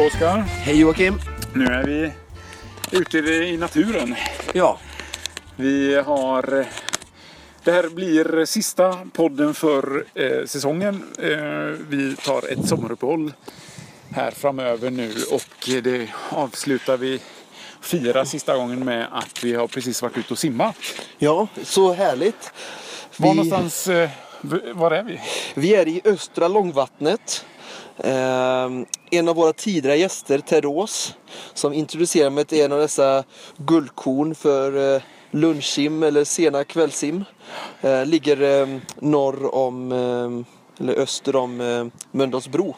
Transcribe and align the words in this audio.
Hallå 0.00 0.08
Oskar! 0.08 0.38
Hej 0.38 0.80
Joakim! 0.80 1.20
Nu 1.54 1.64
är 1.64 1.84
vi 1.84 2.12
ute 2.90 3.18
i 3.18 3.56
naturen. 3.56 4.14
Ja, 4.52 4.78
Vi 5.56 5.94
har... 5.94 6.66
Det 7.64 7.72
här 7.72 7.88
blir 7.88 8.44
sista 8.44 8.98
podden 9.12 9.54
för 9.54 10.04
eh, 10.14 10.46
säsongen. 10.46 11.04
Eh, 11.18 11.78
vi 11.88 12.16
tar 12.16 12.52
ett 12.52 12.68
sommaruppehåll 12.68 13.32
här 14.10 14.30
framöver 14.30 14.90
nu 14.90 15.12
och 15.30 15.68
det 15.82 16.08
avslutar 16.30 16.96
vi 16.96 17.20
fira 17.80 18.24
sista 18.24 18.56
gången 18.56 18.84
med 18.84 19.06
att 19.12 19.44
vi 19.44 19.54
har 19.54 19.66
precis 19.66 20.02
varit 20.02 20.18
ute 20.18 20.32
och 20.32 20.38
simmat. 20.38 20.76
ja 21.18 21.48
så 21.62 21.92
härligt. 21.92 22.52
Var 23.16 23.30
Vi, 23.30 23.36
någonstans... 23.36 23.88
Eh, 23.88 24.10
var 24.74 24.90
är 24.90 25.02
vi? 25.02 25.20
vi 25.54 25.74
är 25.74 25.88
i 25.88 26.00
östra 26.04 26.48
Långvattnet. 26.48 27.44
Ehm, 27.96 28.86
en 29.10 29.28
av 29.28 29.36
våra 29.36 29.52
tidigare 29.52 29.96
gäster, 29.96 30.38
Ted 30.38 30.64
Rås, 30.64 31.14
som 31.54 31.72
introducerar 31.72 32.30
mig 32.30 32.44
till 32.44 32.60
en 32.60 32.72
av 32.72 32.78
dessa 32.78 33.24
guldkorn 33.56 34.34
för 34.34 34.94
eh, 34.96 35.02
lunchsim 35.30 36.02
eller 36.02 36.24
sena 36.24 36.64
kvällsim. 36.64 37.24
Eh, 37.80 38.06
ligger 38.06 38.60
eh, 38.62 38.78
norr 38.98 39.54
om, 39.54 39.92
eh, 39.92 40.82
eller 40.84 41.02
öster 41.02 41.36
om 41.36 41.60
eh, 41.60 41.86
Mölndalsbro, 42.10 42.76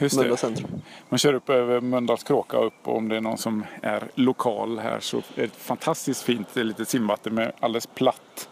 Just 0.00 0.40
centrum. 0.40 0.82
Man 1.08 1.18
kör 1.18 1.34
upp 1.34 1.50
över 1.50 1.80
Mölndals 1.80 2.22
kråka 2.22 2.56
upp 2.56 2.74
och 2.88 2.96
om 2.96 3.08
det 3.08 3.16
är 3.16 3.20
någon 3.20 3.38
som 3.38 3.64
är 3.82 4.08
lokal 4.14 4.78
här 4.78 5.00
så 5.00 5.16
är 5.16 5.22
det 5.34 5.42
ett 5.42 5.56
fantastiskt 5.56 6.22
fint 6.22 6.48
det 6.54 6.60
är 6.60 6.64
lite 6.64 6.84
simvatten 6.84 7.34
med 7.34 7.52
alldeles 7.60 7.86
platt, 7.86 8.48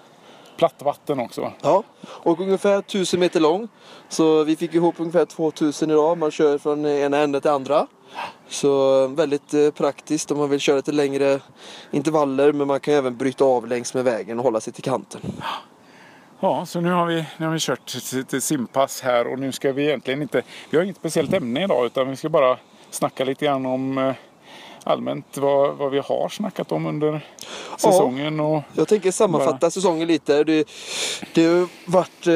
platt 0.58 0.82
vatten 0.82 1.20
också. 1.20 1.52
Ja, 1.62 1.82
och 2.00 2.40
ungefär 2.40 2.78
1000 2.78 3.20
meter 3.20 3.40
lång. 3.40 3.68
Så 4.08 4.44
vi 4.44 4.56
fick 4.56 4.74
ihop 4.74 4.94
ungefär 4.98 5.24
2000 5.24 5.90
idag. 5.90 6.18
Man 6.18 6.30
kör 6.30 6.58
från 6.58 6.86
ena 6.86 7.18
änden 7.18 7.40
till 7.40 7.50
andra. 7.50 7.86
Så 8.48 9.06
väldigt 9.06 9.54
eh, 9.54 9.70
praktiskt 9.70 10.30
om 10.30 10.38
man 10.38 10.50
vill 10.50 10.60
köra 10.60 10.76
lite 10.76 10.92
längre 10.92 11.40
intervaller. 11.90 12.52
Men 12.52 12.66
man 12.66 12.80
kan 12.80 12.94
även 12.94 13.16
bryta 13.16 13.44
av 13.44 13.66
längs 13.66 13.94
med 13.94 14.04
vägen 14.04 14.38
och 14.38 14.44
hålla 14.44 14.60
sig 14.60 14.72
till 14.72 14.84
kanten. 14.84 15.20
Ja, 16.40 16.66
så 16.66 16.80
nu 16.80 16.90
har 16.90 17.06
vi, 17.06 17.24
nu 17.36 17.46
har 17.46 17.52
vi 17.52 17.58
kört 17.60 17.86
till 18.28 18.42
simpass 18.42 19.00
här 19.00 19.26
och 19.26 19.38
nu 19.38 19.52
ska 19.52 19.72
vi 19.72 19.84
egentligen 19.84 20.22
inte, 20.22 20.42
vi 20.70 20.76
har 20.76 20.84
inget 20.84 20.96
speciellt 20.96 21.32
ämne 21.32 21.64
idag 21.64 21.86
utan 21.86 22.10
vi 22.10 22.16
ska 22.16 22.28
bara 22.28 22.58
snacka 22.90 23.24
lite 23.24 23.44
grann 23.44 23.66
om 23.66 23.98
eh, 23.98 24.14
allmänt 24.84 25.36
vad, 25.36 25.76
vad 25.76 25.90
vi 25.90 25.98
har 25.98 26.28
snackat 26.28 26.72
om 26.72 26.86
under 26.86 27.26
säsongen. 27.76 28.40
Och, 28.40 28.62
Jag 28.74 28.88
tänker 28.88 29.10
sammanfatta 29.10 29.70
säsongen 29.70 30.08
lite. 30.08 30.44
Det, 30.44 30.68
det 31.34 31.46
har 31.46 31.68
varit 31.90 32.26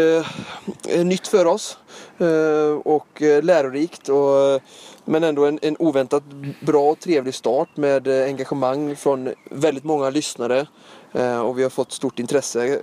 eh, 0.95 1.05
nytt 1.05 1.29
för 1.29 1.47
oss 1.47 1.79
eh, 2.19 2.81
och 2.85 3.23
eh, 3.23 3.43
lärorikt. 3.43 4.09
Och, 4.09 4.39
eh, 4.39 4.61
men 5.05 5.25
ändå 5.25 5.47
en, 5.47 5.59
en 5.63 5.77
oväntat 5.79 6.23
bra 6.61 6.91
och 6.91 7.01
trevlig 7.01 7.35
start 7.35 7.77
med 7.77 8.07
eh, 8.07 8.25
engagemang 8.25 8.97
från 8.97 9.35
väldigt 9.51 9.85
många 9.85 10.11
lyssnare. 10.11 10.67
Eh, 11.13 11.41
och 11.41 11.59
vi 11.59 11.63
har 11.63 11.71
fått 11.71 11.93
stort 11.93 12.19
intresse. 12.19 12.67
Eh, 12.67 12.75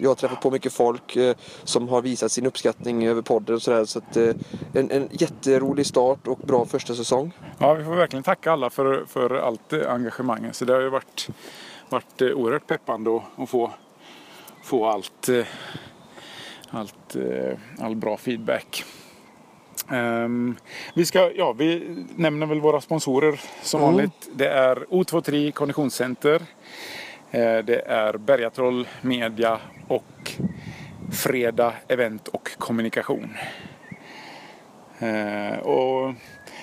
jag 0.00 0.10
har 0.10 0.14
träffat 0.14 0.40
på 0.40 0.50
mycket 0.50 0.72
folk 0.72 1.16
eh, 1.16 1.36
som 1.64 1.88
har 1.88 2.02
visat 2.02 2.32
sin 2.32 2.46
uppskattning 2.46 3.06
över 3.06 3.22
podden 3.22 3.54
och 3.54 3.62
sådär. 3.62 3.84
Så 3.84 3.98
att, 3.98 4.16
en, 4.16 4.90
en 4.90 5.08
jätterolig 5.12 5.86
start 5.86 6.26
och 6.26 6.38
bra 6.38 6.66
första 6.66 6.94
säsong. 6.94 7.32
ja, 7.58 7.74
vi 7.74 7.84
får 7.84 7.94
verkligen 7.94 8.22
tacka 8.22 8.52
alla 8.52 8.70
för, 8.70 9.04
för 9.08 9.34
allt 9.34 9.72
engagemanget. 9.72 10.56
Så 10.56 10.64
det 10.64 10.72
har 10.72 10.80
ju 10.80 10.88
varit, 10.88 11.28
varit 11.88 12.22
oerhört 12.22 12.66
peppande 12.66 13.20
att, 13.36 13.50
få, 13.50 13.70
få 14.64 14.86
allt, 14.86 15.28
allt, 16.70 17.16
all 17.78 17.96
bra 17.96 18.16
feedback. 18.16 18.84
Ehm, 19.90 20.56
vi, 20.94 21.06
ska, 21.06 21.32
ja, 21.32 21.52
vi 21.52 21.96
nämner 22.16 22.46
väl 22.46 22.60
våra 22.60 22.80
sponsorer 22.80 23.40
som 23.62 23.80
Mm. 23.80 23.92
vanligt. 23.92 24.28
Det 24.34 24.48
är 24.48 24.76
O23 24.76 25.50
Konditionscenter. 25.50 26.42
Eh, 27.30 27.58
det 27.64 27.82
är 27.86 28.18
Bergatroll 28.18 28.88
Media 29.02 29.58
och 29.88 30.32
Fredag 31.12 31.72
Event 31.88 32.28
och 32.28 32.50
Kommunikation. 32.58 33.36
Eh, 34.98 35.58
och 35.58 36.14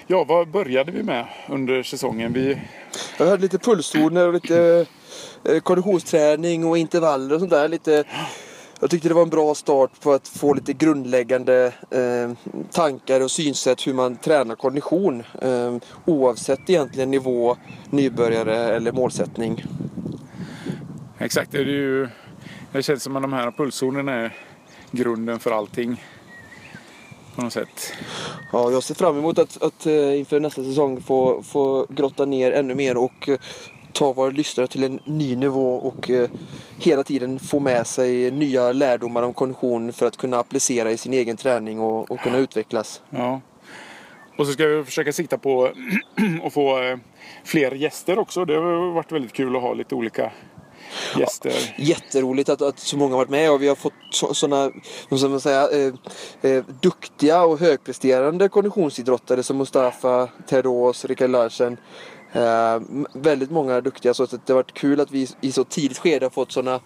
ja, 0.07 0.23
vad 0.23 0.51
började 0.51 0.91
vi 0.91 1.03
med 1.03 1.25
under 1.49 1.83
säsongen? 1.83 2.33
Vi, 2.33 2.57
Jag 3.17 3.25
hade 3.25 3.41
lite 3.41 3.57
pulszoner 3.57 4.27
och 4.27 4.33
lite 4.33 4.85
eh, 5.45 5.59
konditionsträning 5.59 6.65
och 6.65 6.77
intervaller 6.77 7.33
och 7.35 7.39
sånt 7.39 7.51
där. 7.51 7.67
Lite, 7.67 8.03
jag 8.79 8.89
tyckte 8.89 9.07
det 9.07 9.13
var 9.13 9.21
en 9.21 9.29
bra 9.29 9.55
start 9.55 9.91
på 10.01 10.11
att 10.11 10.27
få 10.27 10.53
lite 10.53 10.73
grundläggande 10.73 11.73
eh, 11.89 12.53
tankar 12.71 13.21
och 13.21 13.31
synsätt 13.31 13.87
hur 13.87 13.93
man 13.93 14.15
tränar 14.15 14.55
kondition. 14.55 15.23
Eh, 15.41 15.75
oavsett 16.05 16.69
egentligen 16.69 17.11
nivå, 17.11 17.57
nybörjare 17.89 18.55
eller 18.55 18.91
målsättning 18.91 19.63
exakt, 21.25 21.51
det, 21.51 21.57
är 21.57 21.65
ju, 21.65 22.07
det 22.71 22.83
känns 22.83 23.03
som 23.03 23.15
att 23.15 23.21
de 23.21 23.33
här 23.33 23.51
pulszonerna 23.51 24.11
är 24.11 24.37
grunden 24.91 25.39
för 25.39 25.51
allting. 25.51 26.03
På 27.35 27.41
något 27.41 27.53
sätt. 27.53 27.93
Ja, 28.51 28.71
jag 28.71 28.83
ser 28.83 28.95
fram 28.95 29.17
emot 29.17 29.39
att, 29.39 29.63
att 29.63 29.85
eh, 29.85 30.19
inför 30.19 30.39
nästa 30.39 30.63
säsong 30.63 31.01
få, 31.01 31.43
få 31.43 31.87
grotta 31.89 32.25
ner 32.25 32.51
ännu 32.51 32.75
mer 32.75 32.97
och 32.97 33.29
eh, 33.29 33.37
ta 33.93 34.13
våra 34.13 34.29
lyssnare 34.29 34.67
till 34.67 34.83
en 34.83 34.99
ny 35.05 35.35
nivå 35.35 35.75
och 35.75 36.09
eh, 36.09 36.29
hela 36.77 37.03
tiden 37.03 37.39
få 37.39 37.59
med 37.59 37.87
sig 37.87 38.31
nya 38.31 38.71
lärdomar 38.71 39.23
om 39.23 39.33
kondition 39.33 39.93
för 39.93 40.05
att 40.05 40.17
kunna 40.17 40.37
applicera 40.37 40.91
i 40.91 40.97
sin 40.97 41.13
egen 41.13 41.37
träning 41.37 41.79
och, 41.79 42.11
och 42.11 42.19
kunna 42.19 42.37
utvecklas. 42.37 43.01
Ja. 43.09 43.41
Och 44.37 44.47
så 44.47 44.53
ska 44.53 44.67
vi 44.67 44.83
försöka 44.83 45.13
sikta 45.13 45.37
på 45.37 45.71
att 46.43 46.53
få 46.53 46.81
eh, 46.81 46.97
fler 47.43 47.71
gäster 47.71 48.19
också. 48.19 48.45
Det 48.45 48.55
har 48.55 48.93
varit 48.93 49.11
väldigt 49.11 49.33
kul 49.33 49.55
att 49.55 49.61
ha 49.61 49.73
lite 49.73 49.95
olika 49.95 50.31
gäster. 51.19 51.75
Jätteroligt 51.77 52.49
att, 52.49 52.61
att 52.61 52.79
så 52.79 52.97
många 52.97 53.11
har 53.11 53.17
varit 53.17 53.29
med 53.29 53.51
och 53.51 53.61
vi 53.61 53.67
har 53.67 53.75
fått 53.75 53.93
sådana 54.33 54.71
man 55.09 55.39
säga, 55.39 55.69
eh, 55.69 55.93
eh, 56.51 56.63
duktiga 56.81 57.43
och 57.43 57.59
högpresterande 57.59 58.49
konditionsidrottare 58.49 59.43
som 59.43 59.57
Mustafa, 59.57 60.29
Teros, 60.47 61.05
Rickard 61.05 61.29
Larsen. 61.29 61.77
Eh, 62.33 62.79
väldigt 63.13 63.51
många 63.51 63.81
duktiga 63.81 64.13
så 64.13 64.23
att 64.23 64.31
det 64.31 64.49
har 64.49 64.55
varit 64.55 64.73
kul 64.73 65.01
att 65.01 65.11
vi 65.11 65.27
i 65.41 65.51
så 65.51 65.63
tidigt 65.63 65.97
skede 65.97 66.25
har 66.25 66.29
fått 66.29 66.51
sådana 66.51 66.79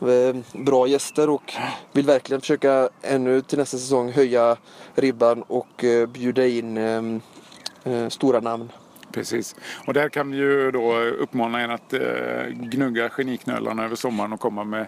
eh, 0.00 0.36
bra 0.52 0.86
gäster 0.86 1.30
och 1.30 1.52
vill 1.92 2.06
verkligen 2.06 2.40
försöka 2.40 2.88
ännu 3.02 3.42
till 3.42 3.58
nästa 3.58 3.78
säsong 3.78 4.12
höja 4.12 4.56
ribban 4.94 5.42
och 5.42 5.84
eh, 5.84 6.06
bjuda 6.06 6.46
in 6.46 6.76
eh, 6.76 8.08
stora 8.08 8.40
namn. 8.40 8.72
Precis. 9.12 9.56
Och 9.86 9.94
där 9.94 10.08
kan 10.08 10.30
vi 10.30 10.36
ju 10.36 10.70
då 10.70 10.96
uppmana 10.98 11.62
er 11.62 11.68
att 11.68 11.92
eh, 11.92 12.46
gnugga 12.48 13.08
geniknölarna 13.08 13.84
över 13.84 13.96
sommaren 13.96 14.32
och 14.32 14.40
komma 14.40 14.64
med, 14.64 14.86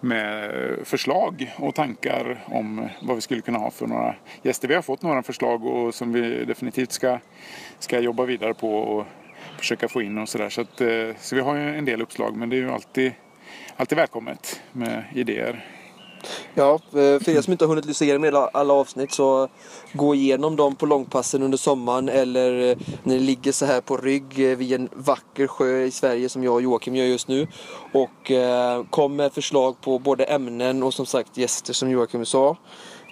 med 0.00 0.50
förslag 0.84 1.54
och 1.58 1.74
tankar 1.74 2.44
om 2.46 2.88
vad 3.02 3.16
vi 3.16 3.20
skulle 3.20 3.40
kunna 3.40 3.58
ha 3.58 3.70
för 3.70 3.86
några 3.86 4.14
gäster. 4.42 4.68
Vi 4.68 4.74
har 4.74 4.82
fått 4.82 5.02
några 5.02 5.22
förslag 5.22 5.64
och 5.64 5.94
som 5.94 6.12
vi 6.12 6.44
definitivt 6.44 6.92
ska, 6.92 7.18
ska 7.78 8.00
jobba 8.00 8.24
vidare 8.24 8.54
på 8.54 8.76
och 8.76 9.06
försöka 9.58 9.88
få 9.88 10.02
in 10.02 10.18
och 10.18 10.28
sådär. 10.28 10.48
Så, 10.48 10.60
att, 10.60 10.80
eh, 10.80 11.16
så 11.18 11.36
vi 11.36 11.40
har 11.40 11.56
ju 11.56 11.78
en 11.78 11.84
del 11.84 12.02
uppslag 12.02 12.36
men 12.36 12.48
det 12.48 12.56
är 12.56 12.60
ju 12.60 12.70
alltid, 12.70 13.12
alltid 13.76 13.98
välkommet 13.98 14.62
med 14.72 15.04
idéer. 15.14 15.64
Ja, 16.54 16.74
eh, 16.74 17.20
för 17.20 17.28
er 17.28 17.40
som 17.40 17.52
inte 17.52 17.64
har 17.64 17.68
hunnit 17.68 17.84
lyssna 17.84 18.06
igenom 18.06 18.48
alla 18.52 18.74
avsnitt 18.74 19.12
så 19.12 19.48
gå 19.92 20.14
igenom 20.14 20.56
dem 20.56 20.74
på 20.74 20.86
långpassen 20.86 21.42
under 21.42 21.58
sommaren 21.58 22.08
eller 22.08 22.70
eh, 22.70 22.76
när 23.02 23.14
ni 23.14 23.18
ligger 23.18 23.52
så 23.52 23.66
här 23.66 23.80
på 23.80 23.96
rygg 23.96 24.50
eh, 24.50 24.56
vid 24.56 24.72
en 24.72 24.88
vacker 24.92 25.46
sjö 25.46 25.80
i 25.80 25.90
Sverige 25.90 26.28
som 26.28 26.44
jag 26.44 26.54
och 26.54 26.62
Joakim 26.62 26.96
gör 26.96 27.04
just 27.04 27.28
nu. 27.28 27.46
Och 27.92 28.32
kom 28.90 29.16
med 29.16 29.32
förslag 29.32 29.80
på 29.80 29.98
både 29.98 30.24
ämnen 30.24 30.82
och 30.82 30.94
som 30.94 31.06
sagt 31.06 31.36
gäster 31.36 31.72
som 31.72 31.90
Joakim 31.90 32.26
sa. 32.26 32.56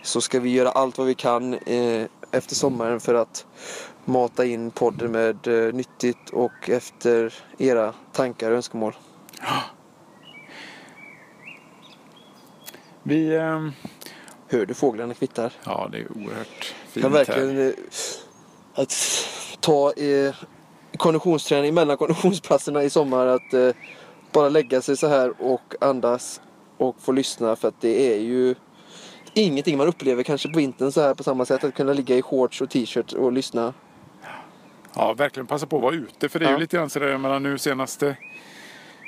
Så 0.03 0.21
ska 0.21 0.41
vi 0.41 0.51
göra 0.51 0.71
allt 0.71 0.99
vad 0.99 1.07
vi 1.07 1.15
kan 1.15 1.55
efter 2.31 2.55
sommaren 2.55 3.01
för 3.01 3.15
att 3.15 3.47
mata 4.05 4.45
in 4.45 4.71
podden 4.71 5.13
med 5.13 5.37
nyttigt 5.75 6.31
och 6.33 6.71
efter 6.71 7.35
era 7.59 7.95
tankar 8.13 8.51
och 8.51 8.57
önskemål. 8.57 8.95
Vi, 13.03 13.35
eh, 13.37 13.69
Hör 14.49 14.67
du 14.67 14.75
fåglarna 14.75 15.15
kvittar? 15.15 15.53
ja 15.65 15.89
det 15.93 15.99
är 15.99 16.07
oerhört 16.17 16.75
fint 16.89 17.03
kan 17.05 17.13
här. 17.13 17.25
verkligen 17.25 17.69
eh, 17.69 17.75
att 18.75 18.95
ta 19.61 19.93
eh, 19.93 20.35
konditionsträning 20.97 21.75
mellan 21.75 21.97
konditionspasserna 21.97 22.83
i 22.83 22.91
sommar 22.91 23.27
att 23.27 23.55
eh, 23.55 23.71
bara 24.33 24.49
lägga 24.49 24.81
sig 24.83 24.97
så 24.97 25.07
här 25.09 25.33
och 25.43 25.75
andas 25.81 26.41
och 26.77 26.97
få 27.01 27.13
lyssna 27.13 27.57
för 27.57 27.69
att 27.69 27.81
det 27.81 28.15
är 28.15 28.19
ju 28.21 28.55
ingenting 29.35 29.77
man 29.79 29.89
upplever 29.89 30.23
kanske 30.23 30.49
på 30.49 30.59
vintern 30.59 30.93
så 30.93 31.01
här 31.01 31.15
på 31.15 31.23
samma 31.23 31.45
sätt 31.45 31.65
att 31.65 31.75
kunna 31.75 31.93
ligga 31.93 32.17
i 32.17 32.23
shorts 32.23 32.61
och 32.61 32.71
t-shirt 32.71 33.13
och 33.13 33.33
lyssna. 33.33 33.75
Ja, 34.95 35.13
verkligen 35.13 35.47
passa 35.47 35.67
på 35.67 35.77
att 35.77 35.83
vara 35.83 35.95
ute. 35.95 36.29
För 36.29 36.39
det 36.39 36.45
är 36.45 36.49
Ja. 36.51 36.55
ju 36.55 36.61
lite 36.61 36.77
grann 36.77 36.91
sådär, 36.91 37.07
jag 37.07 37.21
menar 37.21 37.41
nu 37.41 37.59
senaste 37.59 38.17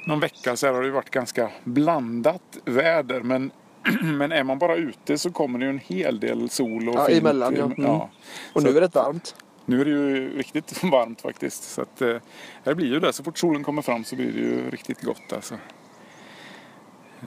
någon 0.07 0.21
vecka 0.21 0.57
så 0.57 0.67
här 0.67 0.75
har 0.75 0.83
det 0.83 0.91
varit 0.91 1.11
ganska 1.11 1.51
blandat 1.65 2.43
väder. 2.65 3.21
Men, 3.21 3.51
men 4.03 4.33
är 4.33 4.45
man 4.45 4.59
bara 4.59 4.77
ute 4.77 5.19
så 5.19 5.31
kommer 5.31 5.59
det 5.59 5.65
ju 5.65 5.71
en 5.71 5.79
hel 5.79 6.21
del 6.21 6.51
sol 6.51 6.89
och 6.89 6.95
Ja, 6.95 7.07
fint. 7.07 7.19
emellan, 7.21 7.55
ja. 7.57 7.65
Mm. 7.65 7.83
ja. 7.83 8.11
Och 8.53 8.63
nu 8.63 8.77
är 8.77 8.81
det 8.81 8.95
varmt. 8.95 9.35
nu 9.65 9.81
är 9.81 9.85
det 9.85 9.91
ju 9.91 10.39
riktigt 10.39 10.83
varmt 10.93 11.21
faktiskt. 11.21 11.63
Så 11.63 11.83
att, 11.83 12.03
eh, 12.03 12.17
det 12.65 12.75
blir 12.75 12.87
ju 12.87 13.01
det. 13.01 13.13
Så 13.13 13.25
fort 13.25 13.39
solen 13.39 13.65
kommer 13.65 13.83
fram 13.83 14.05
så 14.05 14.17
blir 14.17 14.33
det 14.33 14.39
ju 14.39 14.71
riktigt 14.71 15.03
gott 15.03 15.33
alltså. 15.33 15.55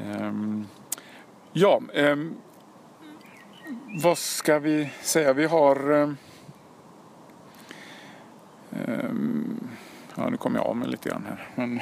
Ehm, 0.04 0.68
ja, 1.54 1.82
ehm, 1.94 2.36
vad 4.04 4.18
ska 4.18 4.60
vi 4.60 4.90
säga? 5.02 5.34
Vi 5.34 5.46
har 5.46 5.92
ehm, 5.92 6.18
ehm 8.88 9.60
Ja, 10.18 10.30
nu 10.30 10.38
kommer 10.38 10.60
jag 10.60 10.68
av 10.68 10.78
mig 10.78 10.88
lite 10.88 11.10
grann 11.10 11.26
här. 11.28 11.50
Men... 11.56 11.80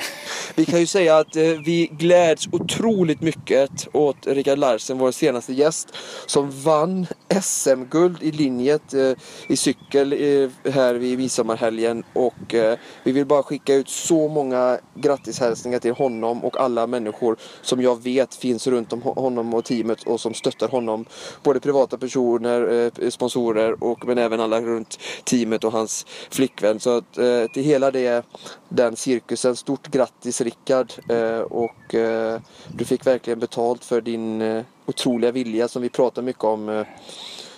Vi 0.55 0.65
kan 0.65 0.79
ju 0.79 0.85
säga 0.85 1.17
att 1.17 1.35
eh, 1.35 1.43
vi 1.43 1.89
gläds 1.91 2.47
otroligt 2.51 3.21
mycket 3.21 3.87
åt 3.93 4.27
Rickard 4.27 4.57
Larsen, 4.57 4.97
vår 4.97 5.11
senaste 5.11 5.53
gäst, 5.53 5.95
som 6.25 6.51
vann 6.61 7.07
SM-guld 7.41 8.23
i 8.23 8.31
linjet 8.31 8.93
eh, 8.93 9.11
i 9.47 9.55
cykel 9.55 10.13
eh, 10.13 10.71
här 10.73 10.93
vid 10.93 11.17
midsommarhelgen. 11.17 12.03
Och 12.13 12.53
eh, 12.53 12.77
vi 13.03 13.11
vill 13.11 13.25
bara 13.25 13.43
skicka 13.43 13.75
ut 13.75 13.89
så 13.89 14.27
många 14.27 14.79
grattishälsningar 14.95 15.79
till 15.79 15.93
honom 15.93 16.43
och 16.43 16.59
alla 16.59 16.87
människor 16.87 17.37
som 17.61 17.81
jag 17.81 18.03
vet 18.03 18.35
finns 18.35 18.67
runt 18.67 18.93
om 18.93 19.01
honom 19.01 19.53
och 19.53 19.65
teamet 19.65 20.03
och 20.03 20.21
som 20.21 20.33
stöttar 20.33 20.67
honom. 20.67 21.05
Både 21.43 21.59
privata 21.59 21.97
personer, 21.97 22.91
eh, 23.01 23.09
sponsorer 23.09 23.83
och 23.83 24.05
men 24.05 24.17
även 24.17 24.39
alla 24.39 24.61
runt 24.61 24.99
teamet 25.23 25.63
och 25.63 25.71
hans 25.71 26.05
flickvän. 26.29 26.79
Så 26.79 26.97
att, 26.97 27.17
eh, 27.17 27.45
till 27.53 27.63
hela 27.63 27.91
det 27.91 28.22
den 28.69 28.95
cirkusen. 28.95 29.55
Stort 29.55 29.87
grattis 29.87 30.41
Rickard! 30.41 30.93
Eh, 31.09 31.39
och 31.39 31.95
eh, 31.95 32.41
du 32.67 32.85
fick 32.85 33.07
verkligen 33.07 33.39
betalt 33.39 33.85
för 33.85 34.01
din 34.01 34.41
eh, 34.41 34.63
otroliga 34.85 35.31
vilja 35.31 35.67
som 35.67 35.81
vi 35.81 35.89
pratar 35.89 36.21
mycket 36.21 36.43
om. 36.43 36.85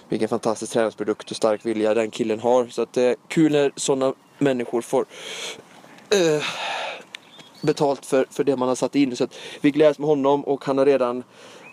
Vilken 0.09 0.29
fantastisk 0.29 0.73
träningsprodukt 0.73 1.31
och 1.31 1.37
stark 1.37 1.65
vilja 1.65 1.93
den 1.93 2.11
killen 2.11 2.39
har. 2.39 2.67
Så 2.67 2.81
att 2.81 2.93
det 2.93 3.03
är 3.03 3.15
kul 3.27 3.51
när 3.51 3.71
sådana 3.75 4.13
människor 4.37 4.81
får 4.81 5.05
betalt 7.61 8.05
för, 8.05 8.27
för 8.31 8.43
det 8.43 8.55
man 8.55 8.67
har 8.67 8.75
satt 8.75 8.95
in. 8.95 9.15
Så 9.15 9.23
att 9.23 9.35
vi 9.61 9.71
gläds 9.71 9.99
med 9.99 10.07
honom 10.07 10.43
och 10.45 10.65
han 10.65 10.77
har 10.77 10.85
redan 10.85 11.23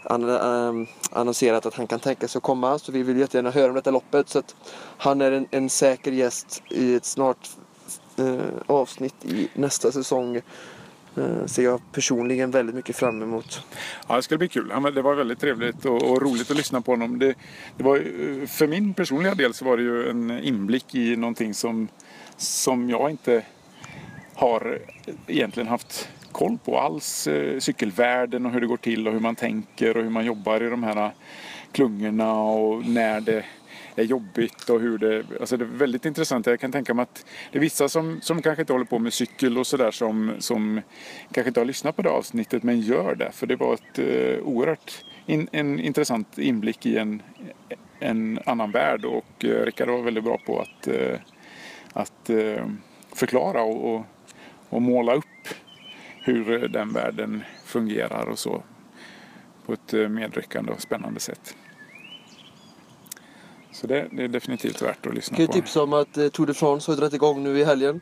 han, 0.04 0.24
um, 0.24 0.86
annonserat 1.10 1.66
att 1.66 1.74
han 1.74 1.86
kan 1.86 2.00
tänka 2.00 2.28
sig 2.28 2.38
att 2.38 2.42
komma. 2.42 2.78
Så 2.78 2.92
vi 2.92 3.02
vill 3.02 3.18
jättegärna 3.18 3.50
höra 3.50 3.68
om 3.68 3.74
detta 3.74 3.90
loppet. 3.90 4.28
Så 4.28 4.38
att 4.38 4.54
han 4.96 5.20
är 5.20 5.32
en, 5.32 5.46
en 5.50 5.70
säker 5.70 6.12
gäst 6.12 6.62
i 6.70 6.94
ett 6.94 7.04
snart 7.04 7.48
Eh, 8.16 8.36
avsnitt 8.66 9.24
i 9.24 9.48
nästa 9.54 9.92
säsong 9.92 10.36
eh, 11.16 11.46
ser 11.46 11.62
jag 11.62 11.80
personligen 11.92 12.50
väldigt 12.50 12.74
mycket 12.74 12.96
fram 12.96 13.22
emot. 13.22 13.62
Ja, 14.08 14.16
det 14.16 14.22
ska 14.22 14.38
bli 14.38 14.48
kul. 14.48 14.72
Det 14.94 15.02
var 15.02 15.14
väldigt 15.14 15.40
trevligt 15.40 15.84
och, 15.84 16.02
och 16.02 16.22
roligt 16.22 16.50
att 16.50 16.56
lyssna 16.56 16.80
på 16.80 16.92
honom. 16.92 17.18
Det, 17.18 17.34
det, 17.76 17.84
var, 17.84 17.96
eh, 17.96 18.46
för 18.46 18.66
min 18.66 18.94
personliga 18.94 19.34
del 19.34 19.54
så 19.54 19.64
var 19.64 19.76
det 19.76 19.82
ju 19.82 20.10
en 20.10 20.30
inblick 20.30 20.94
i 20.94 21.16
någonting 21.16 21.54
som, 21.54 21.88
som 22.36 22.90
jag 22.90 23.10
inte 23.10 23.44
har 24.34 24.80
eh, 25.06 25.14
egentligen 25.26 25.68
haft 25.68 26.08
koll 26.32 26.58
på 26.64 26.78
alls. 26.78 27.26
Eh, 27.26 27.58
cykelvärlden 27.58 28.46
och 28.46 28.52
hur 28.52 28.60
det 28.60 28.66
går 28.66 28.76
till 28.76 29.06
och 29.06 29.12
hur 29.12 29.20
man 29.20 29.34
tänker 29.34 29.96
och 29.96 30.02
hur 30.02 30.10
man 30.10 30.24
jobbar 30.24 30.62
i 30.62 30.70
de 30.70 30.82
här 30.82 31.12
klungorna 31.72 32.32
och 32.32 32.86
när 32.86 33.20
det 33.20 33.44
är 33.96 34.02
jobbigt 34.02 34.70
och 34.70 34.80
hur 34.80 34.98
det... 34.98 35.24
Alltså 35.40 35.56
det 35.56 35.64
är 35.64 35.66
väldigt 35.66 36.06
intressant. 36.06 36.46
Jag 36.46 36.60
kan 36.60 36.72
tänka 36.72 36.94
mig 36.94 37.02
att 37.02 37.26
det 37.52 37.58
är 37.58 37.60
vissa 37.60 37.88
som, 37.88 38.20
som 38.20 38.42
kanske 38.42 38.62
inte 38.62 38.72
håller 38.72 38.84
på 38.84 38.98
med 38.98 39.12
cykel 39.12 39.58
och 39.58 39.66
sådär 39.66 39.90
som, 39.90 40.32
som 40.38 40.80
kanske 41.32 41.48
inte 41.48 41.60
har 41.60 41.64
lyssnat 41.64 41.96
på 41.96 42.02
det 42.02 42.10
avsnittet 42.10 42.62
men 42.62 42.80
gör 42.80 43.14
det. 43.14 43.32
För 43.32 43.46
det 43.46 43.56
var 43.56 43.74
ett 43.74 43.98
eh, 43.98 44.44
oerhört 44.44 45.04
in, 45.26 45.48
en 45.52 45.80
intressant 45.80 46.38
inblick 46.38 46.86
i 46.86 46.96
en, 46.96 47.22
en 48.00 48.38
annan 48.46 48.70
värld 48.70 49.04
och 49.04 49.44
eh, 49.44 49.64
Rickard 49.64 49.88
var 49.88 50.02
väldigt 50.02 50.24
bra 50.24 50.38
på 50.46 50.60
att, 50.60 50.88
eh, 50.88 51.18
att 51.92 52.30
eh, 52.30 52.66
förklara 53.14 53.62
och, 53.62 53.94
och, 53.94 54.06
och 54.68 54.82
måla 54.82 55.14
upp 55.14 55.24
hur 56.24 56.68
den 56.68 56.92
världen 56.92 57.42
fungerar 57.64 58.26
och 58.26 58.38
så 58.38 58.62
på 59.66 59.72
ett 59.72 59.94
eh, 59.94 60.08
medryckande 60.08 60.72
och 60.72 60.80
spännande 60.80 61.20
sätt. 61.20 61.56
Så 63.72 63.86
det, 63.86 64.08
det, 64.12 64.24
är 64.24 64.28
definitivt 64.28 64.82
värt 64.82 65.06
att 65.06 65.14
lyssna 65.14 65.36
på. 65.36 65.42
Jag 65.42 65.48
kan 65.48 65.56
ju 65.56 65.62
tipsa 65.62 65.82
om 65.82 65.92
att 65.92 66.18
eh, 66.18 66.28
Tour 66.28 66.46
de 66.46 66.54
France 66.54 66.90
har 66.90 66.96
dragit 66.96 67.14
igång 67.14 67.42
nu 67.42 67.58
i 67.58 67.64
helgen. 67.64 68.00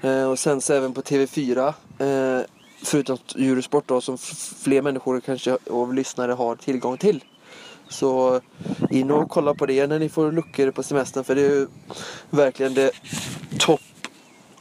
Eh, 0.00 0.30
och 0.30 0.38
sänds 0.38 0.70
även 0.70 0.92
på 0.92 1.00
TV4. 1.02 1.74
Eh, 1.98 2.44
förutom 2.84 3.18
Eurosport 3.36 3.88
då, 3.88 4.00
som 4.00 4.18
fler 4.58 4.82
människor 4.82 5.20
kanske 5.20 5.54
och 5.54 5.94
lyssnare 5.94 6.32
har 6.32 6.56
tillgång 6.56 6.96
till. 6.96 7.24
Så 7.88 8.40
in 8.90 9.10
och 9.10 9.30
kolla 9.30 9.54
på 9.54 9.66
det 9.66 9.86
när 9.86 9.98
ni 9.98 10.08
får 10.08 10.32
luckor 10.32 10.70
på 10.70 10.82
semestern 10.82 11.24
för 11.24 11.34
det 11.34 11.40
är 11.40 11.50
ju 11.50 11.66
verkligen 12.30 12.74
det 12.74 12.90
topp 13.58 13.80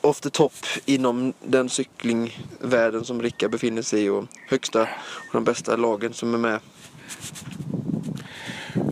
of 0.01 0.21
the 0.21 0.29
top 0.29 0.53
inom 0.85 1.33
den 1.43 1.69
cyklingvärlden 1.69 3.05
som 3.05 3.21
Rickard 3.21 3.51
befinner 3.51 3.81
sig 3.81 4.03
i 4.03 4.09
och 4.09 4.25
högsta 4.47 4.81
och 4.81 5.33
de 5.33 5.43
bästa 5.43 5.75
lagen 5.75 6.13
som 6.13 6.33
är 6.33 6.37
med. 6.37 6.59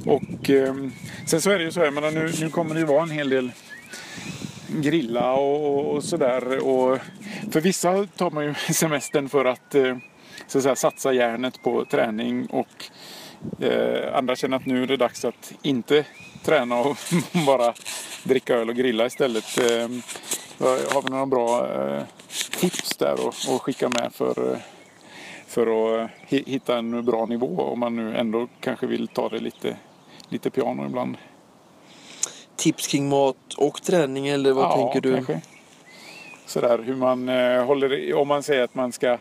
Och 0.06 0.50
eh, 0.50 0.76
sen 1.26 1.42
så 1.42 1.50
är 1.50 1.58
det 1.58 1.64
ju 1.64 1.72
så 1.72 1.80
här, 1.80 1.92
men 1.92 2.14
nu, 2.14 2.32
nu 2.40 2.50
kommer 2.50 2.74
det 2.74 2.80
ju 2.80 2.86
vara 2.86 3.04
en 3.04 3.12
hel 3.12 3.30
del 3.30 3.52
grilla 4.68 5.34
och, 5.34 5.96
och 5.96 6.04
sådär. 6.04 6.68
Och 6.68 7.00
för 7.52 7.62
vissa 7.62 8.06
tar 8.06 8.32
man 8.32 8.46
ju 8.46 8.54
semestern 8.74 9.30
för 9.30 9.46
att, 9.46 9.76
eh, 9.76 9.98
så 10.48 10.58
att 10.58 10.64
säga, 10.64 10.76
satsa 10.76 11.14
järnet 11.14 11.64
på 11.64 11.86
träning 11.86 12.46
och 12.46 12.86
eh, 13.64 14.18
andra 14.18 14.36
känner 14.36 14.58
att 14.58 14.66
nu 14.66 14.84
är 14.84 14.88
det 14.88 14.98
dags 14.98 15.26
att 15.26 15.54
inte 15.62 16.06
träna 16.44 16.76
och 16.76 16.98
bara 17.46 17.74
dricka 18.24 18.56
öl 18.56 18.70
och 18.70 18.76
grilla 18.76 19.06
istället. 19.06 19.58
Eh, 19.58 19.90
har 20.94 21.02
vi 21.02 21.10
några 21.10 21.26
bra 21.26 21.68
eh, 21.74 22.04
tips 22.60 22.98
där 22.98 23.28
att 23.28 23.62
skicka 23.62 23.90
med 23.90 24.12
för 24.14 24.60
för 25.48 26.02
att 26.04 26.10
hitta 26.28 26.78
en 26.78 27.06
bra 27.06 27.26
nivå 27.26 27.62
om 27.62 27.80
man 27.80 27.96
nu 27.96 28.18
ändå 28.18 28.48
kanske 28.60 28.88
vill 28.88 29.08
ta 29.08 29.30
det 29.30 29.40
lite, 29.40 29.78
lite 30.30 30.50
piano 30.50 30.86
ibland. 30.86 31.18
Tips 32.56 32.88
kring 32.88 33.10
mat 33.10 33.54
och 33.58 33.84
träning 33.84 34.28
eller 34.28 34.52
vad 34.52 34.64
ja, 34.64 34.76
tänker 34.76 35.02
du? 35.02 35.16
Kanske. 35.16 35.42
Sådär 36.46 36.84
hur 36.84 36.96
man 36.96 37.30
eh, 37.30 37.66
håller, 37.66 38.14
om 38.14 38.28
man 38.28 38.44
säger 38.44 38.64
att 38.64 38.76
man 38.76 38.92
ska 38.92 39.18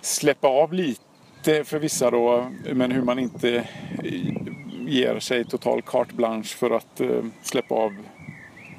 släppa 0.00 0.48
av 0.48 0.72
lite 0.72 1.64
för 1.64 1.78
vissa 1.78 2.10
då, 2.10 2.50
men 2.72 2.90
hur 2.90 3.02
man 3.02 3.18
inte 3.18 3.68
ger 4.86 5.18
sig 5.18 5.44
total 5.44 5.82
carte 5.82 6.14
blanche 6.14 6.56
för 6.56 6.70
att 6.70 7.00
eh, 7.00 7.24
släppa 7.42 7.74
av 7.74 7.92